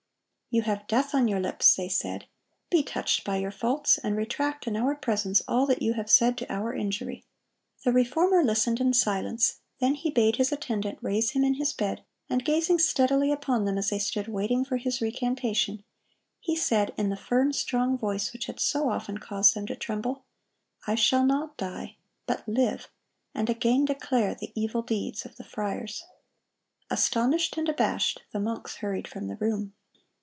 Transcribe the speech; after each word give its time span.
"You 0.53 0.63
have 0.63 0.85
death 0.87 1.15
on 1.15 1.29
your 1.29 1.39
lips," 1.39 1.75
they 1.75 1.87
said; 1.87 2.25
"be 2.69 2.83
touched 2.83 3.23
by 3.23 3.37
your 3.37 3.51
faults, 3.53 3.97
and 3.97 4.17
retract 4.17 4.67
in 4.67 4.75
our 4.75 4.95
presence 4.95 5.41
all 5.47 5.65
that 5.67 5.81
you 5.81 5.93
have 5.93 6.09
said 6.11 6.37
to 6.39 6.51
our 6.53 6.73
injury." 6.75 7.23
The 7.85 7.93
Reformer 7.93 8.43
listened 8.43 8.81
in 8.81 8.91
silence; 8.91 9.61
then 9.79 9.93
he 9.95 10.09
bade 10.09 10.35
his 10.35 10.51
attendant 10.51 10.97
raise 11.01 11.29
him 11.31 11.45
in 11.45 11.53
his 11.53 11.71
bed, 11.71 12.03
and 12.29 12.43
gazing 12.43 12.79
steadily 12.79 13.31
upon 13.31 13.63
them 13.63 13.77
as 13.77 13.91
they 13.91 13.97
stood 13.99 14.27
waiting 14.27 14.65
for 14.65 14.75
his 14.75 14.99
recantation, 15.01 15.85
he 16.41 16.57
said, 16.57 16.93
in 16.97 17.07
the 17.07 17.15
firm, 17.15 17.53
strong 17.53 17.97
voice 17.97 18.33
which 18.33 18.47
had 18.47 18.59
so 18.59 18.89
often 18.89 19.19
caused 19.19 19.53
them 19.55 19.65
to 19.67 19.75
tremble, 19.77 20.25
"I 20.85 20.95
shall 20.95 21.25
not 21.25 21.55
die, 21.55 21.95
but 22.25 22.45
live, 22.45 22.89
and 23.33 23.49
again 23.49 23.85
declare 23.85 24.35
the 24.35 24.51
evil 24.53 24.81
deeds 24.81 25.23
of 25.23 25.37
the 25.37 25.45
friars."(119) 25.45 26.95
Astonished 26.97 27.57
and 27.57 27.69
abashed, 27.69 28.23
the 28.33 28.41
monks 28.41 28.75
hurried 28.75 29.07
from 29.07 29.27
the 29.29 29.37
room. 29.37 29.71